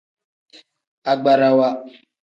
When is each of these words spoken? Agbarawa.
Agbarawa. 1.11 1.69